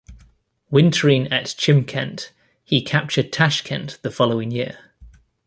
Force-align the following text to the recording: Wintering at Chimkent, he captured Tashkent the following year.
Wintering 0.71 1.31
at 1.31 1.45
Chimkent, 1.45 2.31
he 2.65 2.81
captured 2.81 3.31
Tashkent 3.31 3.99
the 4.01 4.09
following 4.09 4.49
year. 4.49 4.79